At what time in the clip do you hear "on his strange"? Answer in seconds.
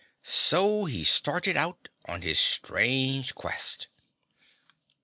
2.07-3.35